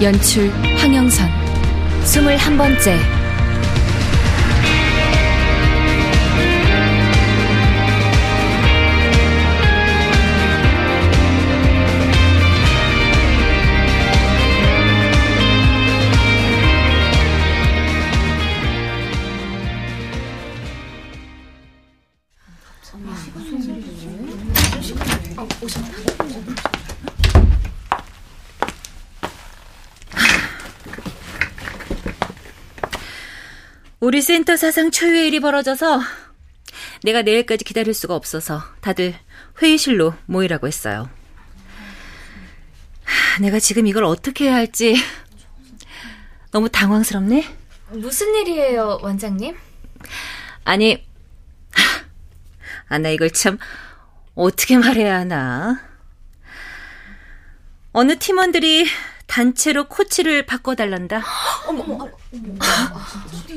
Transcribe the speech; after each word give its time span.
연출 0.00 0.48
황영선. 0.76 1.28
스물한 2.04 2.56
번째 2.56 3.17
우리 34.00 34.22
센터 34.22 34.56
사상 34.56 34.90
초유의 34.90 35.26
일이 35.26 35.40
벌어져서 35.40 36.00
내가 37.02 37.22
내일까지 37.22 37.64
기다릴 37.64 37.94
수가 37.94 38.14
없어서 38.14 38.62
다들 38.80 39.14
회의실로 39.60 40.14
모이라고 40.26 40.68
했어요. 40.68 41.10
내가 43.40 43.58
지금 43.58 43.86
이걸 43.86 44.04
어떻게 44.04 44.44
해야 44.44 44.54
할지 44.54 44.96
너무 46.52 46.68
당황스럽네? 46.68 47.56
무슨 47.90 48.34
일이에요, 48.34 48.98
원장님? 49.02 49.56
아니, 50.64 51.04
아, 52.88 52.98
나 52.98 53.08
이걸 53.08 53.30
참 53.30 53.58
어떻게 54.34 54.78
말해야 54.78 55.18
하나. 55.20 55.80
어느 57.92 58.18
팀원들이 58.18 58.86
단체로 59.26 59.88
코치를 59.88 60.46
바꿔달란다. 60.46 61.22
어머, 61.66 62.10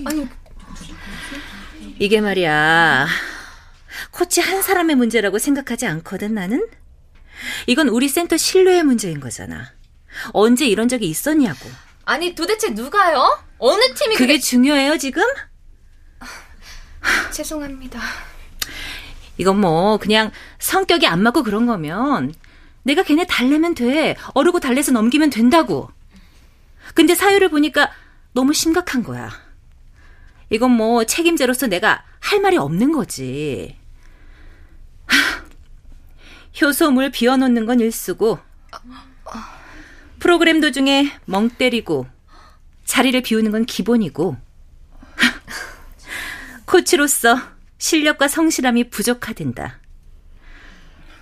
아니, 0.06 0.28
이게 2.00 2.22
말이야. 2.22 3.08
코치 4.12 4.42
한 4.42 4.62
사람의 4.62 4.96
문제라고 4.96 5.40
생각하지 5.40 5.88
않거든, 5.88 6.34
나는? 6.34 6.68
이건 7.68 7.90
우리 7.90 8.08
센터 8.08 8.38
신뢰의 8.38 8.84
문제인 8.84 9.20
거잖아. 9.20 9.74
언제 10.32 10.66
이런 10.66 10.88
적이 10.88 11.08
있었냐고. 11.08 11.70
아니, 12.06 12.34
도대체 12.34 12.70
누가요? 12.70 13.40
어느 13.58 13.94
팀이 13.94 14.16
그게 14.16 14.34
그래... 14.34 14.40
중요해요, 14.40 14.98
지금? 14.98 15.24
죄송합니다. 17.32 18.00
이건 19.38 19.60
뭐, 19.60 19.98
그냥 19.98 20.32
성격이 20.60 21.08
안 21.08 21.22
맞고 21.24 21.44
그런 21.44 21.66
거면, 21.66 22.34
내가 22.84 23.04
걔네 23.04 23.26
달래면 23.28 23.76
돼. 23.76 24.16
어르고 24.34 24.60
달래서 24.60 24.92
넘기면 24.92 25.30
된다고. 25.30 25.90
근데 26.94 27.16
사유를 27.16 27.50
보니까 27.50 27.92
너무 28.34 28.54
심각한 28.54 29.04
거야. 29.04 29.32
이건 30.50 30.72
뭐 30.72 31.04
책임자로서 31.04 31.68
내가 31.68 32.04
할 32.20 32.42
말이 32.42 32.58
없는 32.58 32.92
거지. 32.92 33.78
하, 35.06 35.44
효소물 36.62 37.12
비워놓는 37.12 37.66
건 37.66 37.80
일수고 37.80 38.40
프로그램 40.20 40.62
도중에 40.62 41.12
멍 41.26 41.50
때리고 41.50 42.08
자리를 42.86 43.20
비우는 43.22 43.52
건 43.52 43.66
기본이고 43.66 44.38
코치로서 46.66 47.38
실력과 47.78 48.28
성실함이 48.28 48.90
부족하된다. 48.90 49.80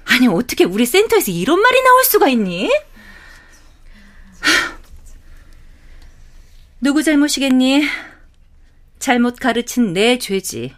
아니 0.06 0.28
어떻게 0.28 0.64
우리 0.64 0.86
센터에서 0.86 1.32
이런 1.32 1.62
말이 1.62 1.82
나올 1.82 2.04
수가 2.04 2.28
있니? 2.28 2.70
누구 6.82 7.04
잘못이겠니? 7.04 7.84
잘못 9.00 9.38
가르친 9.38 9.94
내 9.94 10.18
죄지. 10.18 10.74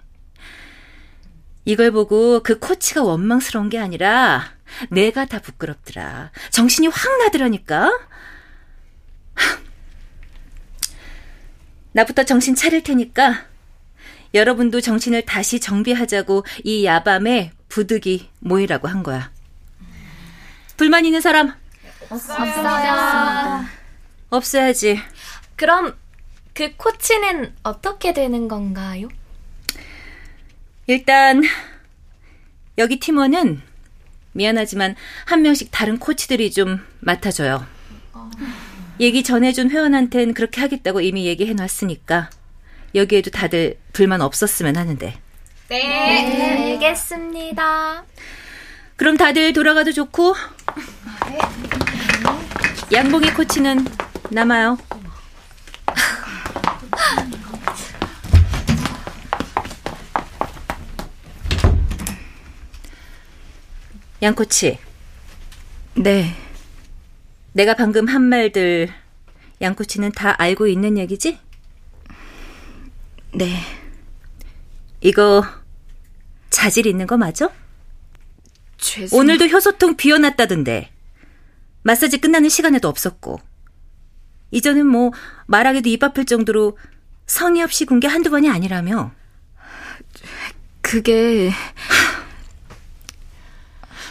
이걸 1.66 1.92
보고 1.92 2.42
그 2.42 2.58
코치가 2.60 3.04
원망스러운 3.04 3.70
게 3.70 3.78
아니라 3.78 4.54
내가 4.90 5.26
다 5.26 5.40
부끄럽더라. 5.40 6.32
정신이 6.50 6.88
확 6.88 7.18
나더라니까. 7.20 7.92
나부터 11.94 12.24
정신 12.24 12.56
차릴 12.56 12.84
테니까 12.84 13.46
여러분도 14.34 14.82
정신을 14.82 15.24
다시 15.26 15.60
정비하자고 15.60 16.46
이 16.64 16.86
야밤에 16.86 17.52
부득이 17.68 18.30
모이라고 18.40 18.88
한 18.88 19.04
거야. 19.04 19.32
불만 20.78 21.06
있는 21.06 21.22
사람? 21.22 21.54
없어요. 22.10 23.66
없어야지. 24.30 25.00
그럼 25.62 25.96
그 26.56 26.76
코치는 26.76 27.54
어떻게 27.62 28.14
되는 28.14 28.48
건가요? 28.48 29.10
일단 30.88 31.44
여기 32.80 33.00
팀원은 33.00 33.62
미안하지만 34.32 34.96
한 35.26 35.44
명씩 35.44 35.70
다른 35.70 36.00
코치들이 36.00 36.50
좀 36.50 36.84
맡아줘요. 37.02 37.64
얘기 39.00 39.22
전해준 39.22 39.70
회원한텐 39.70 40.34
그렇게 40.34 40.62
하겠다고 40.62 41.00
이미 41.02 41.28
얘기해 41.28 41.54
놨으니까 41.54 42.32
여기에도 42.96 43.30
다들 43.30 43.78
불만 43.94 44.22
없었으면 44.22 44.78
하는데. 44.78 45.16
네, 45.70 45.78
네. 45.78 46.74
알겠습니다. 46.74 48.04
그럼 48.96 49.16
다들 49.16 49.54
돌아가도 49.54 49.92
좋고 49.92 50.34
양봉이 52.92 53.30
코치는 53.36 53.86
남아요. 54.32 54.80
양코치. 64.22 64.78
네. 65.96 66.36
내가 67.54 67.74
방금 67.76 68.08
한 68.08 68.22
말들 68.22 68.90
양코치는 69.60 70.12
다 70.12 70.36
알고 70.42 70.68
있는 70.68 70.98
얘기지? 70.98 71.40
네. 73.34 73.58
이거 75.02 75.44
자질 76.50 76.86
있는 76.86 77.08
거 77.08 77.18
맞아? 77.18 77.50
죄송... 78.78 79.20
오늘도 79.20 79.48
효소통 79.48 79.96
비워놨다던데. 79.98 80.92
마사지 81.84 82.20
끝나는 82.20 82.50
시간에도 82.50 82.88
없었고. 82.90 83.40
이전엔 84.52 84.86
뭐 84.86 85.12
말하기도 85.48 85.90
입 85.90 86.04
아플 86.04 86.26
정도로 86.26 86.78
성의 87.26 87.64
없이 87.64 87.86
군 87.86 88.00
게 88.00 88.08
한두 88.08 88.30
번이 88.30 88.50
아니라며. 88.50 89.12
그게 90.82 91.52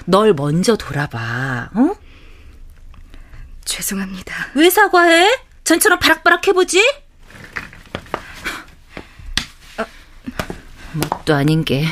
널 0.06 0.34
먼저 0.34 0.76
돌아봐. 0.76 1.70
어? 1.74 1.94
죄송합니다. 3.64 4.34
왜 4.54 4.70
사과해? 4.70 5.28
전처럼 5.64 5.98
바락바락 5.98 6.48
해보지? 6.48 6.82
어, 9.78 9.84
뭣도 10.94 11.34
아닌 11.34 11.64
게. 11.64 11.84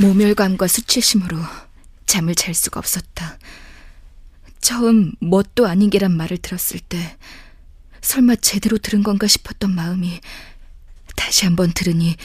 모멸감과 0.00 0.68
수치심으로 0.68 1.38
잠을 2.06 2.34
잘 2.34 2.54
수가 2.54 2.78
없었다. 2.78 3.38
처음 4.60 5.12
뭣도 5.20 5.66
아닌 5.66 5.90
게란 5.90 6.16
말을 6.16 6.38
들었을 6.38 6.80
때 6.80 7.16
설마 8.00 8.36
제대로 8.36 8.78
들은 8.78 9.02
건가 9.02 9.26
싶었던 9.26 9.74
마음이 9.74 10.20
다시 11.16 11.44
한번 11.46 11.72
들으니 11.72 12.16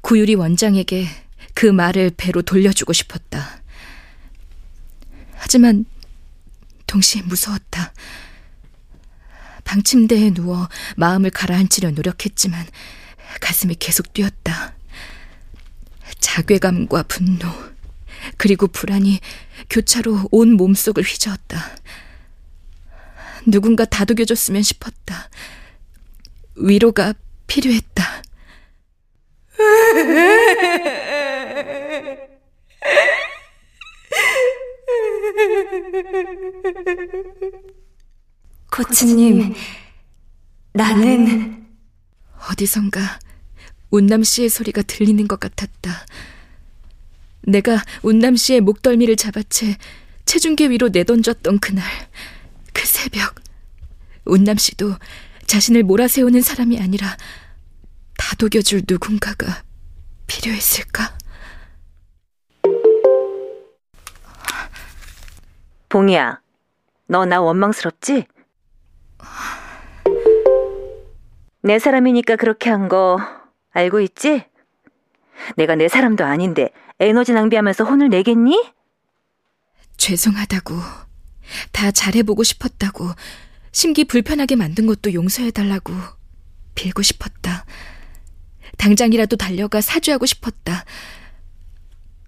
구유리 0.00 0.34
원장에게 0.34 1.06
그 1.54 1.66
말을 1.66 2.10
배로 2.16 2.42
돌려주고 2.42 2.92
싶었다. 2.92 3.62
하지만 5.34 5.84
동시에 6.86 7.22
무서웠다. 7.22 7.92
방침대에 9.64 10.30
누워 10.30 10.68
마음을 10.96 11.30
가라앉히려 11.30 11.92
노력했지만 11.92 12.66
가슴이 13.40 13.76
계속 13.76 14.12
뛰었다. 14.12 14.74
자괴감과 16.20 17.04
분노, 17.04 17.48
그리고 18.36 18.66
불안이 18.66 19.20
교차로 19.68 20.28
온 20.30 20.52
몸속을 20.54 21.02
휘저었다. 21.02 21.58
누군가 23.46 23.84
다독여줬으면 23.84 24.62
싶었다. 24.62 25.30
위로가 26.56 27.14
필요했다. 27.46 28.22
코치님, 38.70 39.54
나는 40.72 41.66
어디선가 42.50 43.18
운남 43.90 44.22
씨의 44.22 44.48
소리가 44.48 44.82
들리는 44.82 45.26
것 45.28 45.40
같았다. 45.40 46.06
내가 47.42 47.82
운남 48.02 48.36
씨의 48.36 48.60
목덜미를 48.60 49.16
잡아채 49.16 49.76
체중계 50.26 50.68
위로 50.70 50.88
내던졌던 50.90 51.58
그날, 51.58 51.84
그 52.72 52.86
새벽, 52.86 53.34
운남 54.24 54.56
씨도 54.56 54.94
자신을 55.46 55.82
몰아세우는 55.82 56.40
사람이 56.42 56.78
아니라 56.80 57.16
다독여줄 58.16 58.82
누군가가 58.88 59.62
필요했을까? 60.28 61.18
봉이야, 65.88 66.40
너 67.08 67.24
나 67.24 67.40
원망스럽지? 67.40 68.26
내 71.62 71.78
사람이니까 71.78 72.36
그렇게 72.36 72.70
한 72.70 72.88
거 72.88 73.18
알고 73.70 74.00
있지? 74.00 74.44
내가 75.56 75.74
내 75.74 75.88
사람도 75.88 76.24
아닌데 76.24 76.70
에너지 76.98 77.32
낭비하면서 77.32 77.84
혼을 77.84 78.08
내겠니? 78.10 78.72
죄송하다고, 79.96 80.74
다 81.72 81.90
잘해보고 81.90 82.42
싶었다고, 82.42 83.10
심기 83.72 84.04
불편하게 84.04 84.56
만든 84.56 84.86
것도 84.86 85.12
용서해달라고 85.14 85.92
빌고 86.74 87.02
싶었다. 87.02 87.64
당장이라도 88.78 89.36
달려가 89.36 89.80
사죄하고 89.80 90.26
싶었다. 90.26 90.84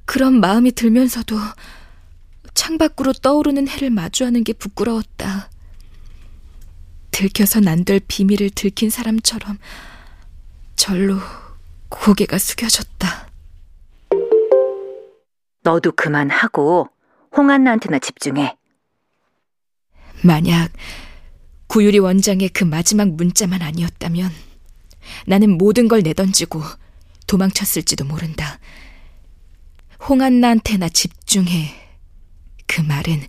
그런 0.04 0.40
마음이 0.40 0.72
들면서도 0.72 1.36
창밖으로 2.54 3.14
떠오르는 3.14 3.68
해를 3.68 3.90
마주하는 3.90 4.44
게 4.44 4.52
부끄러웠다. 4.52 5.50
들켜선 7.10 7.68
안 7.68 7.84
될 7.84 8.00
비밀을 8.06 8.50
들킨 8.50 8.90
사람처럼 8.90 9.58
절로 10.82 11.16
고개가 11.90 12.38
숙여졌다. 12.38 13.28
너도 15.62 15.92
그만하고 15.92 16.88
홍한나한테나 17.36 18.00
집중해. 18.00 18.56
만약 20.24 20.72
구유리 21.68 22.00
원장의 22.00 22.48
그 22.48 22.64
마지막 22.64 23.10
문자만 23.10 23.62
아니었다면 23.62 24.32
나는 25.28 25.56
모든 25.56 25.86
걸 25.86 26.02
내던지고 26.02 26.60
도망쳤을지도 27.28 28.04
모른다. 28.04 28.58
홍한나한테나 30.08 30.88
집중해. 30.88 31.76
그 32.66 32.80
말은 32.80 33.20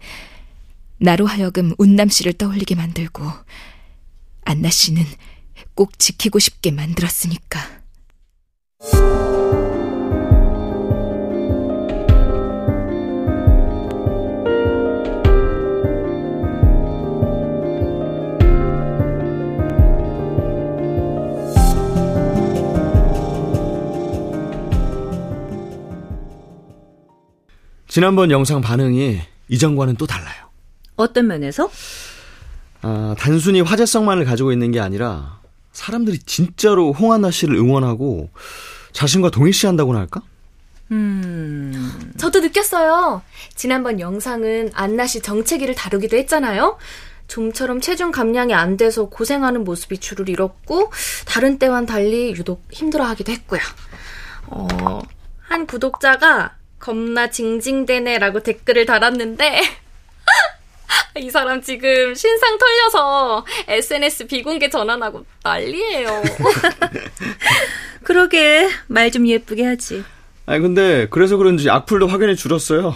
나로 0.97 1.27
하여금 1.27 1.75
운남 1.77 2.09
씨를 2.09 2.33
떠올리게 2.33 2.73
만들고 2.73 3.21
안나 4.43 4.71
씨는 4.71 5.05
꼭 5.75 5.97
지키고 5.99 6.39
싶게 6.39 6.71
만들었으니까. 6.71 7.83
지난번 27.93 28.31
영상 28.31 28.59
반응이 28.59 29.21
이전과는 29.49 29.97
또 29.97 30.07
달라요. 30.07 30.49
어떤 30.95 31.27
면에서? 31.27 31.69
아, 32.81 33.15
단순히 33.19 33.61
화제성만을 33.61 34.25
가지고 34.25 34.51
있는 34.51 34.71
게 34.71 34.79
아니라 34.79 35.42
사람들이 35.73 36.19
진짜로 36.19 36.93
홍한나 36.93 37.31
씨를 37.31 37.55
응원하고 37.55 38.29
자신과 38.93 39.31
동일시한다고나 39.31 39.99
할까? 39.99 40.21
음, 40.91 42.13
저도 42.17 42.39
느꼈어요. 42.39 43.23
지난번 43.55 43.99
영상은 43.99 44.69
안나 44.73 45.07
씨 45.07 45.21
정체기를 45.21 45.75
다루기도 45.75 46.15
했잖아요. 46.17 46.77
좀처럼 47.27 47.81
체중 47.81 48.11
감량이 48.11 48.53
안 48.53 48.77
돼서 48.77 49.05
고생하는 49.05 49.63
모습이 49.63 49.97
줄을 49.97 50.29
잃었고 50.29 50.91
다른 51.25 51.57
때와는 51.57 51.87
달리 51.87 52.31
유독 52.31 52.63
힘들어하기도 52.71 53.31
했고요. 53.31 53.61
어, 54.47 55.01
한 55.41 55.65
구독자가 55.65 56.55
겁나 56.79 57.29
징징대네라고 57.29 58.41
댓글을 58.41 58.85
달았는데 58.85 59.61
이 61.19 61.29
사람 61.29 61.61
지금 61.61 62.15
신상 62.15 62.57
털려서 62.57 63.45
SNS 63.67 64.27
비공개 64.27 64.69
전환하고 64.69 65.25
난리예요. 65.43 66.23
그러게 68.03 68.69
말 68.87 69.11
좀 69.11 69.27
예쁘게 69.27 69.65
하지. 69.65 70.03
아니 70.45 70.59
근데 70.61 71.07
그래서 71.09 71.37
그런지 71.37 71.69
악플도 71.69 72.07
확연히 72.07 72.35
줄었어요. 72.35 72.95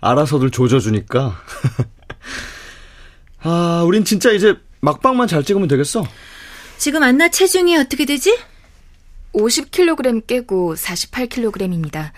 알아서들 0.00 0.50
조져주니까. 0.50 1.40
아, 3.42 3.82
우린 3.86 4.04
진짜 4.04 4.30
이제 4.32 4.54
막방만 4.80 5.28
잘 5.28 5.44
찍으면 5.44 5.68
되겠어. 5.68 6.04
지금 6.76 7.02
안나 7.02 7.28
체중이 7.28 7.76
어떻게 7.76 8.04
되지? 8.04 8.36
50kg 9.34 10.26
깨고 10.26 10.74
48kg입니다. 10.74 12.10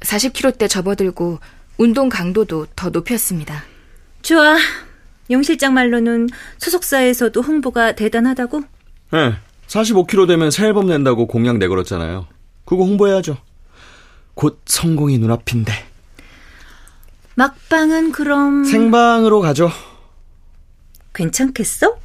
40kg 0.00 0.58
때 0.58 0.68
접어들고 0.68 1.38
운동 1.78 2.08
강도도 2.08 2.66
더 2.76 2.90
높였습니다. 2.90 3.64
좋아. 4.22 4.56
용 5.30 5.42
실장 5.42 5.74
말로는 5.74 6.28
소속사에서도 6.58 7.40
홍보가 7.40 7.94
대단하다고? 7.96 8.62
네, 9.12 9.34
45kg 9.66 10.26
되면 10.26 10.50
새 10.50 10.66
앨범 10.66 10.86
낸다고 10.86 11.26
공약 11.26 11.58
내걸었잖아요. 11.58 12.26
그거 12.64 12.84
홍보해야죠. 12.84 13.36
곧 14.34 14.62
성공이 14.66 15.18
눈앞인데. 15.18 15.72
막방은 17.34 18.12
그럼 18.12 18.64
생방으로 18.64 19.40
가죠. 19.40 19.70
괜찮겠어? 21.14 21.98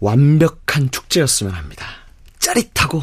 완벽한 0.00 0.90
축제였으면 0.90 1.52
합니다. 1.54 1.86
짜릿하고 2.38 3.02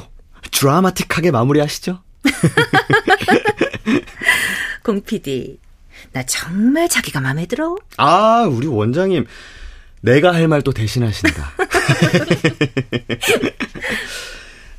드라마틱하게 0.51 1.31
마무리하시죠. 1.31 2.01
공 4.83 5.01
PD. 5.01 5.59
나 6.13 6.23
정말 6.23 6.89
자기가 6.89 7.21
마음에 7.21 7.45
들어. 7.45 7.75
아, 7.97 8.47
우리 8.49 8.67
원장님. 8.67 9.25
내가 10.01 10.33
할 10.33 10.47
말 10.47 10.61
또 10.63 10.71
대신하신다. 10.73 11.51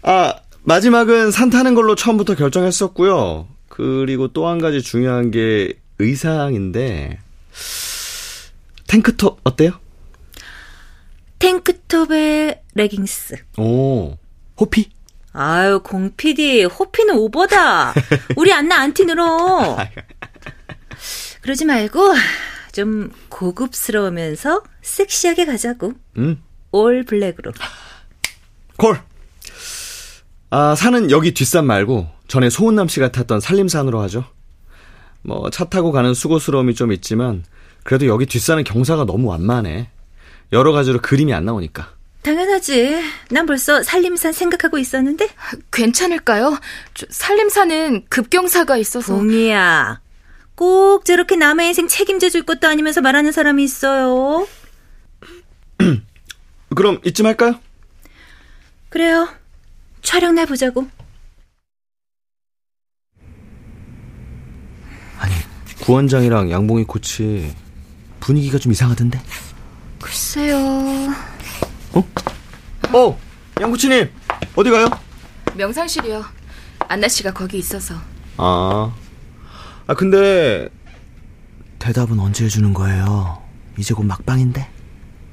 아, 0.03 0.35
마지막은 0.65 1.31
산 1.31 1.51
타는 1.51 1.75
걸로 1.75 1.95
처음부터 1.95 2.35
결정했었고요. 2.35 3.49
그리고 3.69 4.29
또 4.29 4.49
한 4.49 4.59
가지 4.59 4.83
중요한 4.83 5.31
게 5.31 5.73
의상인데 5.99 7.19
탱크톱 8.89 9.41
어때요? 9.45 9.73
탱크톱에 11.39 12.63
레깅스. 12.75 13.37
오, 13.59 14.17
호피? 14.61 14.91
아유, 15.33 15.81
공 15.83 16.13
PD, 16.17 16.65
호피는 16.65 17.17
오버다. 17.17 17.95
우리 18.37 18.53
안나 18.53 18.81
안티 18.81 19.07
늘어. 19.07 19.77
그러지 21.43 21.65
말고 21.65 22.15
좀 22.73 23.11
고급스러우면서 23.29 24.63
섹시하게 24.83 25.45
가자고. 25.47 25.93
음, 26.17 26.43
all 26.71 27.05
black으로. 27.05 27.53
call. 28.77 28.99
아, 30.51 30.75
산은 30.75 31.11
여기 31.11 31.33
뒷산 31.35 31.67
말고 31.67 32.09
전에 32.29 32.51
소은남 32.51 32.89
씨가 32.89 33.13
탔던 33.13 33.41
산림산으로 33.41 34.01
하죠. 34.03 34.25
뭐 35.23 35.51
차 35.51 35.65
타고 35.67 35.93
가는 35.93 36.15
수고스러움이 36.15 36.75
좀 36.75 36.93
있지만 36.93 37.45
그래도 37.85 38.07
여기 38.07 38.27
뒷산은 38.27 38.65
경사가 38.65 39.05
너무 39.05 39.29
완만해. 39.29 39.89
여러 40.53 40.73
가지로 40.73 41.01
그림이 41.01 41.33
안 41.35 41.45
나오니까. 41.45 41.95
당연하지. 42.23 43.01
난 43.31 43.47
벌써 43.47 43.83
살림산 43.83 44.33
생각하고 44.33 44.79
있었는데. 44.79 45.29
괜찮을까요? 45.73 46.59
살림사는 47.11 48.05
급경사가 48.09 48.77
있어서. 48.77 49.15
봉이야. 49.17 50.01
꼭 50.55 51.05
저렇게 51.05 51.37
남의 51.37 51.69
인생 51.69 51.89
책임져 51.89 52.29
줄 52.29 52.43
것도 52.45 52.69
아니면서 52.69 53.01
말하는 53.01 53.33
사람이 53.33 53.63
있어요. 53.65 54.47
그럼 56.75 57.01
이쯤 57.05 57.27
할까요? 57.27 57.59
그래요. 58.89 59.29
촬영 60.03 60.35
날 60.35 60.47
보자고. 60.47 60.87
아니, 65.19 65.35
구원장이랑 65.83 66.51
양봉이 66.51 66.85
코치 66.85 67.55
분위기가 68.21 68.59
좀 68.59 68.73
이상하던데? 68.73 69.21
글쎄요. 70.01 70.57
어? 71.95 72.09
어, 72.93 73.19
양코치님 73.61 74.11
어디 74.57 74.71
가요? 74.71 74.89
명상실이요. 75.55 76.25
안나 76.89 77.09
씨가 77.09 77.33
거기 77.33 77.59
있어서. 77.59 77.95
아, 78.37 78.93
아 79.87 79.95
근데 79.95 80.69
대답은 81.79 82.19
언제 82.21 82.45
해주는 82.45 82.73
거예요? 82.75 83.43
이제 83.79 83.95
곧 83.95 84.05
막방인데. 84.05 84.69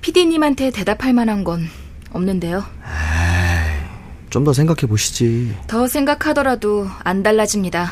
피디님한테 0.02 0.72
대답할 0.72 1.14
만한 1.14 1.44
건 1.44 1.68
없는데요. 2.12 2.58
에이, 2.84 3.86
좀더 4.30 4.54
생각해 4.54 4.88
보시지. 4.88 5.56
더 5.68 5.88
생각하더라도 5.88 6.88
안 7.04 7.22
달라집니다. 7.22 7.92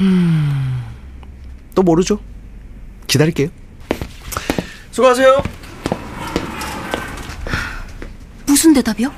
음, 0.00 0.82
또 1.74 1.82
모르죠. 1.82 2.18
기다릴게요. 3.06 3.48
수고하세요. 4.90 5.42
무슨 8.46 8.74
대답이요? 8.74 9.10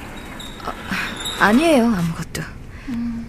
아, 1.40 1.52
니에요 1.52 1.86
아무것도. 1.86 2.42
음, 2.88 3.26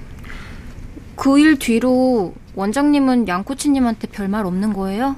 그일 1.16 1.58
뒤로 1.58 2.36
원장님은 2.58 3.28
양코치님한테 3.28 4.08
별말 4.08 4.48
없는 4.48 4.74
거예요? 4.74 5.16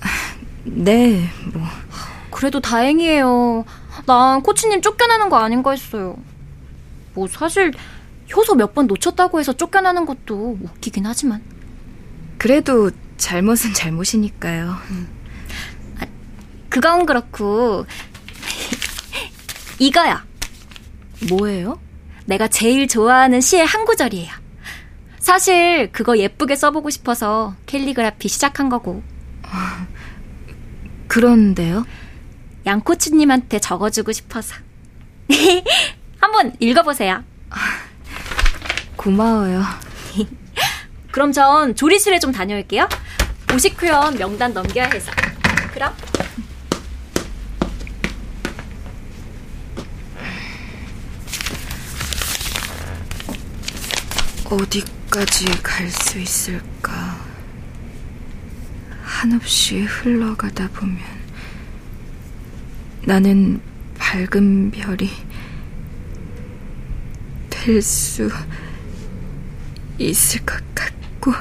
네, 0.64 1.26
뭐. 1.54 1.62
그래도 2.30 2.60
다행이에요. 2.60 3.64
난 4.04 4.42
코치님 4.42 4.82
쫓겨나는 4.82 5.30
거 5.30 5.38
아닌가 5.38 5.70
했어요. 5.70 6.18
뭐 7.14 7.26
사실 7.26 7.72
효소 8.36 8.54
몇 8.54 8.74
번 8.74 8.86
놓쳤다고 8.86 9.40
해서 9.40 9.54
쫓겨나는 9.54 10.04
것도 10.04 10.58
웃기긴 10.62 11.06
하지만. 11.06 11.42
그래도 12.36 12.90
잘못은 13.16 13.72
잘못이니까요. 13.72 14.68
아, 16.00 16.06
그건 16.68 17.06
그렇고 17.06 17.86
이거야. 19.80 20.22
뭐예요? 21.30 21.80
내가 22.26 22.46
제일 22.46 22.86
좋아하는 22.86 23.40
시의 23.40 23.64
한 23.64 23.86
구절이에요. 23.86 24.30
사실 25.28 25.92
그거 25.92 26.16
예쁘게 26.16 26.56
써보고 26.56 26.88
싶어서 26.88 27.54
캘리그라피 27.66 28.28
시작한 28.28 28.70
거고. 28.70 29.02
그런데요? 31.06 31.84
양코치님한테 32.64 33.58
적어주고 33.58 34.12
싶어서. 34.12 34.54
한번 36.18 36.54
읽어보세요. 36.60 37.22
고마워요. 38.96 39.62
그럼 41.12 41.32
전 41.32 41.74
조리실에 41.74 42.20
좀 42.20 42.32
다녀올게요. 42.32 42.88
오식회원 43.54 44.16
명단 44.16 44.54
넘겨야 44.54 44.86
해서. 44.86 45.12
그럼. 45.74 45.92
어디 54.50 54.97
까지 55.18 55.46
갈 55.64 55.90
수 55.90 56.16
있을까? 56.20 57.18
한없이 59.02 59.80
흘러가다 59.80 60.68
보면 60.68 60.96
나는 63.02 63.60
밝은 63.98 64.70
별이 64.70 65.10
될 67.50 67.82
수 67.82 68.30
있을 69.98 70.46
것 70.46 70.62
같고 70.72 71.32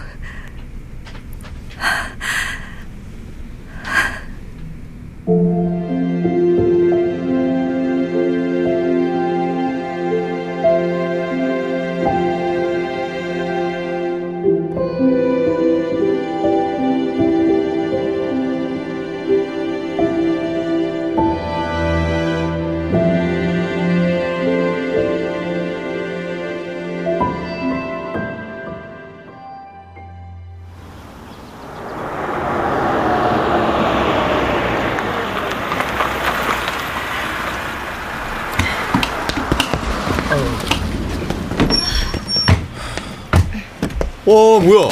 어, 44.27 44.60
뭐야? 44.60 44.89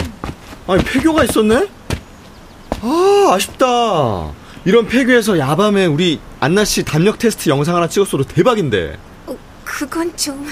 아니, 0.68 0.84
폐교가 0.84 1.24
있었네? 1.26 1.68
아, 2.82 3.32
아쉽다. 3.34 4.32
이런 4.64 4.88
폐교에서 4.88 5.38
야밤에 5.38 5.86
우리 5.86 6.20
안나 6.40 6.66
씨 6.66 6.84
담력 6.84 7.20
테스트 7.20 7.50
영상 7.50 7.76
하나 7.76 7.88
찍었어도 7.88 8.24
대박인데. 8.24 8.98
어, 9.28 9.36
그건 9.64 10.16
좀. 10.16 10.48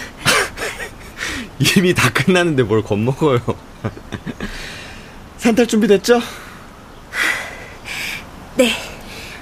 이미 1.77 1.93
다 1.93 2.09
끝났는데 2.11 2.63
뭘 2.63 2.83
겁먹어요. 2.83 3.39
산탈 5.37 5.67
준비됐죠? 5.67 6.19
네. 8.55 8.71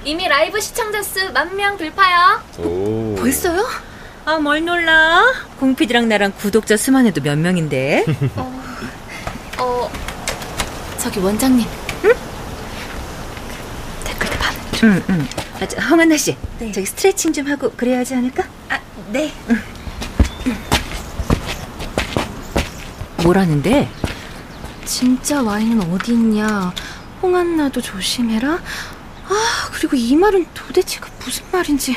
이미 0.04 0.28
라이브 0.28 0.60
시청자 0.60 1.02
수 1.04 1.20
만 1.32 1.56
명 1.56 1.78
돌파요. 1.78 2.42
오. 2.60 3.16
벌써요? 3.20 3.64
아, 4.26 4.38
뭘 4.38 4.64
놀라? 4.64 5.24
공피디랑 5.60 6.08
나랑 6.10 6.34
구독자 6.38 6.78
수만 6.78 7.06
해도 7.08 7.22
몇 7.22 7.38
명인데. 7.38 8.06
어, 8.38 8.38
어, 8.38 8.62
저기 11.02 11.20
원장님. 11.20 11.68
응? 12.06 12.14
댓글도 14.04 14.38
반. 14.38 14.54
응, 14.84 15.04
응. 15.10 15.28
아, 15.60 15.68
저, 15.68 15.80
황한나 15.80 16.18
씨. 16.18 16.38
네. 16.60 16.72
저기 16.72 16.86
스트레칭 16.86 17.34
좀 17.34 17.48
하고 17.48 17.72
그래야 17.72 18.00
하지 18.00 18.16
않을까? 18.16 18.44
아, 18.70 18.80
네. 19.12 19.34
응. 19.50 19.62
뭐라는데? 23.24 23.90
진짜 24.86 25.42
와인은 25.42 25.92
어디 25.92 26.14
있냐? 26.14 26.74
홍한나도 27.22 27.82
조심해라. 27.82 28.54
아, 28.54 29.70
그리고 29.74 29.96
이 29.96 30.16
말은 30.16 30.48
도대체가 30.54 31.08
무슨 31.24 31.44
말인지. 31.52 31.96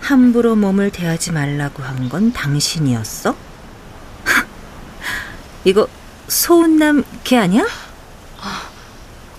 함부로 0.00 0.54
몸을 0.54 0.90
대하지 0.90 1.32
말라고 1.32 1.82
한 1.82 2.08
건 2.08 2.32
당신이었어? 2.32 3.34
이거 5.64 5.88
소은남 6.28 7.02
걔 7.24 7.38
아니야? 7.38 7.66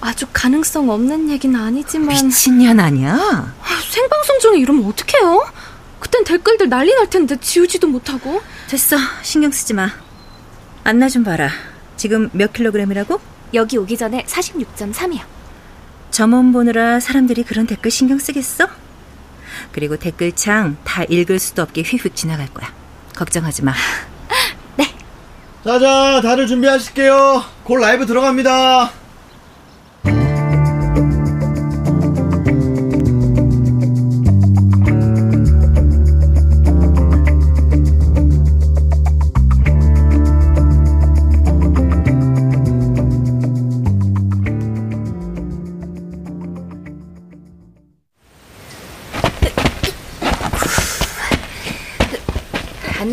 아, 0.01 0.10
아주 0.10 0.25
가능성 0.32 0.89
없는 0.89 1.30
얘기는 1.30 1.60
아니지만 1.60 2.10
미친년 2.10 2.80
아니야? 2.80 3.13
아, 3.16 3.82
생방송 3.89 4.39
중에 4.39 4.60
이러면 4.60 4.86
어떡해요? 4.86 5.46
그땐 6.00 6.24
댓글들 6.24 6.70
난리 6.70 6.94
날 6.94 7.10
텐데 7.10 7.36
지우지도 7.39 7.88
못하고 7.88 8.42
됐어 8.70 8.98
신경 9.24 9.51
쓰지 9.51 9.74
마 9.74 9.89
안나 10.84 11.10
좀 11.10 11.24
봐라 11.24 11.50
지금 11.98 12.30
몇 12.34 12.54
킬로그램이라고? 12.54 13.20
여기 13.54 13.77
오기 13.77 13.98
전에 13.98 14.24
46.3이요 14.25 15.22
점원 16.12 16.51
보느라 16.54 17.00
사람들이 17.00 17.44
그런 17.44 17.66
댓글 17.66 17.89
신경 17.92 18.20
쓰겠어? 18.20 18.68
그리고 19.72 19.98
댓글창 19.98 20.77
다 20.84 21.04
읽을 21.04 21.39
수도 21.39 21.63
없게 21.63 21.82
휙휙 21.82 22.16
지나갈 22.16 22.48
거야 22.54 22.72
걱정하지 23.16 23.63
마 23.63 23.74
네. 24.77 24.94
자자, 25.63 26.22
다들 26.22 26.46
준비하실게요. 26.48 27.44
곧 27.63 27.77
라이브 27.77 28.06
들어갑니다. 28.06 28.92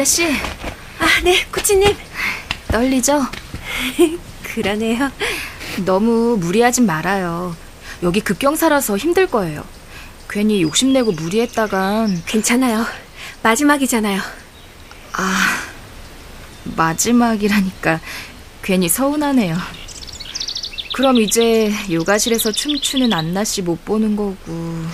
안나 0.04 0.10
씨. 0.10 0.26
아, 0.26 1.06
네, 1.24 1.42
코치님. 1.50 1.96
떨리죠? 2.68 3.22
그러네요. 4.54 5.10
너무 5.86 6.36
무리하진 6.38 6.84
말아요. 6.84 7.56
여기 8.02 8.20
급경사라서 8.20 8.98
힘들 8.98 9.26
거예요. 9.26 9.64
괜히 10.28 10.60
욕심내고 10.60 11.12
무리했다간 11.12 12.24
괜찮아요. 12.26 12.84
마지막이잖아요. 13.42 14.20
아, 15.14 15.60
마지막이라니까 16.64 18.00
괜히 18.62 18.90
서운하네요. 18.90 19.56
그럼 20.92 21.16
이제 21.18 21.72
요가실에서 21.90 22.52
춤추는 22.52 23.10
안나 23.14 23.42
씨 23.44 23.62
못 23.62 23.82
보는 23.86 24.16
거고. 24.16 24.84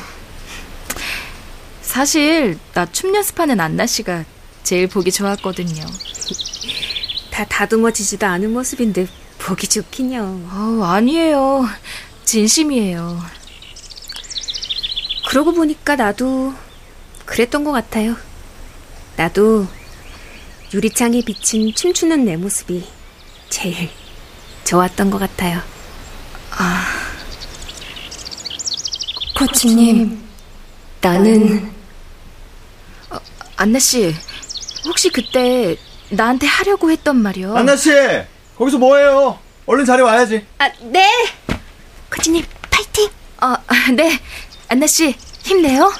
사실 1.82 2.56
나 2.72 2.86
춤 2.86 3.12
연습하는 3.14 3.58
안나 3.60 3.86
씨가 3.86 4.24
제일 4.70 4.86
보기 4.86 5.10
좋았거든요. 5.10 5.84
다 7.32 7.44
다듬어지지도 7.44 8.24
않은 8.24 8.52
모습인데 8.52 9.08
보기 9.38 9.66
좋긴요. 9.66 10.22
어, 10.48 10.84
아니에요. 10.84 11.66
진심이에요. 12.24 13.20
그러고 15.28 15.52
보니까 15.54 15.96
나도 15.96 16.54
그랬던 17.24 17.64
것 17.64 17.72
같아요. 17.72 18.14
나도 19.16 19.66
유리창에 20.72 21.22
비친 21.22 21.74
춤추는 21.74 22.24
내 22.24 22.36
모습이 22.36 22.86
제일 23.48 23.90
좋았던 24.62 25.10
것 25.10 25.18
같아요. 25.18 25.60
아, 26.52 26.86
코치님, 29.36 30.22
나는 31.00 31.72
어, 33.10 33.18
안나 33.56 33.80
씨, 33.80 34.14
혹시 34.84 35.10
그때 35.10 35.76
나한테 36.10 36.46
하려고 36.46 36.90
했던 36.90 37.16
말이요? 37.16 37.56
안나 37.56 37.76
씨, 37.76 37.90
거기서 38.56 38.78
뭐해요? 38.78 39.38
얼른 39.66 39.84
자리 39.84 40.02
와야지. 40.02 40.44
아, 40.58 40.70
네. 40.82 41.08
코치님, 42.10 42.44
파이팅. 42.70 43.08
어, 43.42 43.54
네. 43.94 44.18
안나 44.68 44.86
씨, 44.86 45.14
힘내요. 45.42 45.92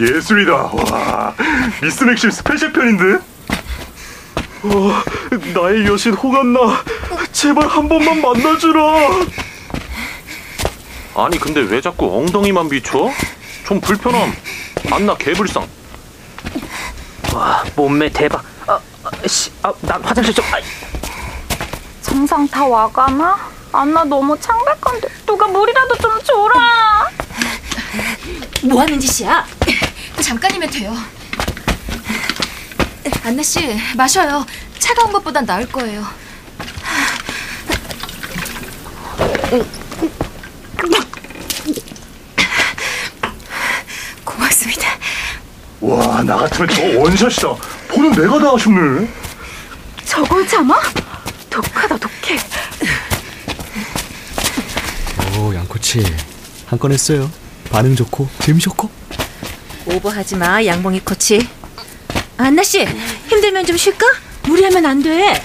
예술이다. 0.00 0.52
와, 0.52 1.34
미스 1.82 2.04
맥심 2.04 2.30
special 2.30 2.72
편인데? 2.72 3.04
와, 4.64 5.04
나의 5.54 5.86
여신 5.86 6.12
호감나. 6.14 6.84
제발 7.32 7.66
한 7.68 7.88
번만 7.88 8.20
만나주라. 8.20 8.80
아니 11.14 11.38
근데 11.38 11.60
왜 11.60 11.80
자꾸 11.80 12.18
엉덩이만 12.18 12.68
비춰? 12.68 13.10
좀 13.66 13.80
불편함. 13.80 14.32
안나 14.90 15.16
개불쌍. 15.16 15.66
와, 17.34 17.64
몸매 17.74 18.10
대박. 18.10 18.44
아, 18.66 18.78
아, 19.04 19.10
씨, 19.26 19.50
아, 19.62 19.72
난 19.80 20.02
화장실 20.02 20.34
좀. 20.34 20.44
아, 20.46 20.58
정상 22.02 22.46
다 22.48 22.64
와가나? 22.66 23.36
안나 23.72 24.04
너무 24.04 24.38
창백한데 24.40 25.08
누가 25.26 25.46
물이라도 25.46 25.96
좀 25.96 26.22
줘라. 26.22 27.08
뭐 28.64 28.80
하는 28.80 28.98
짓이야? 28.98 29.46
잠깐이면 30.22 30.70
돼요. 30.70 30.94
안나 33.24 33.42
씨, 33.42 33.60
마셔요. 33.96 34.44
차가운 34.78 35.12
것보단 35.12 35.44
나을 35.46 35.66
거예요. 35.68 36.04
고맙습니다. 44.24 44.88
와, 45.80 46.22
나 46.22 46.36
같으면 46.36 46.68
저 46.68 46.82
원샷이다. 46.98 47.54
보는 47.88 48.12
내가 48.12 48.38
다 48.38 48.52
아쉽네. 48.54 49.08
저걸 50.04 50.46
참아? 50.48 50.80
독하다 51.50 51.96
독해. 51.98 52.38
오, 55.38 55.54
양코치. 55.54 56.04
한 56.66 56.78
건 56.78 56.92
했어요. 56.92 57.30
반응 57.70 57.94
좋고, 57.94 58.28
재미 58.40 58.58
좋고. 58.60 58.90
오버하지 59.96 60.36
마, 60.36 60.62
양봉이 60.62 61.00
코치. 61.00 61.48
안나 62.36 62.62
씨, 62.62 62.84
힘들면 63.28 63.64
좀 63.64 63.78
쉴까? 63.78 64.04
무리하면 64.42 64.84
안 64.84 65.02
돼. 65.02 65.42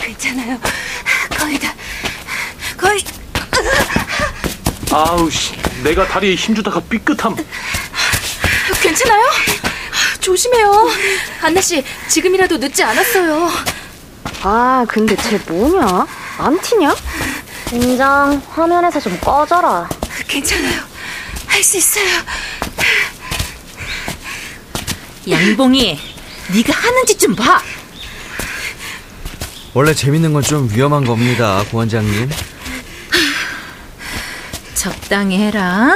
괜찮아요. 0.00 0.58
거의 1.38 1.58
다. 1.60 1.72
거의. 2.76 3.04
아우 4.90 5.30
씨, 5.30 5.52
내가 5.84 6.06
다리에 6.08 6.34
힘주다가 6.34 6.80
삐끗함. 6.80 7.36
괜찮아요? 8.82 9.24
조심해요. 10.18 10.90
안나 11.42 11.60
씨, 11.60 11.84
지금이라도 12.08 12.56
늦지 12.58 12.82
않았어요. 12.82 13.48
아 14.42 14.84
근데 14.88 15.14
쟤 15.14 15.38
뭐냐? 15.46 16.06
안 16.38 16.60
티냐? 16.60 16.96
인장 17.72 18.42
화면에서 18.50 18.98
좀 18.98 19.16
꺼져라. 19.20 19.88
괜찮아요. 20.26 20.80
할 21.46 21.62
수 21.62 21.76
있어요. 21.76 22.08
양봉이, 25.28 25.98
네가 26.54 26.72
하는 26.72 27.06
짓 27.06 27.18
좀 27.18 27.34
봐. 27.36 27.62
원래 29.74 29.94
재밌는 29.94 30.32
건 30.32 30.42
좀 30.42 30.68
위험한 30.70 31.04
겁니다, 31.04 31.64
고원장님. 31.70 32.30
적당히 34.74 35.38
해라. 35.38 35.94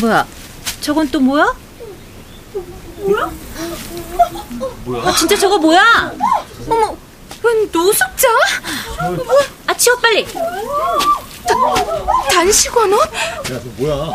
뭐야? 0.00 0.26
저건 0.80 1.08
또 1.10 1.20
뭐야? 1.20 1.54
뭐야? 4.84 5.02
아, 5.08 5.12
진짜 5.16 5.36
저거 5.38 5.58
뭐야? 5.58 6.12
어머, 6.68 6.96
웬 7.42 7.70
노숙자? 7.70 8.28
아, 9.66 9.74
치워 9.74 9.96
빨리. 9.98 10.26
단식원 12.30 12.92
옷? 12.92 13.00
야, 13.00 13.08
너 13.48 13.62
뭐야? 13.76 14.10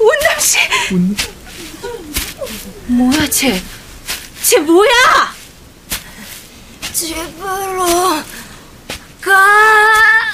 온남 0.00 0.40
씨. 0.40 0.58
뭐야, 2.86 3.26
쟤? 3.28 3.62
쟤 4.42 4.58
뭐야? 4.60 4.90
집으로 6.92 7.84
가. 9.20 10.33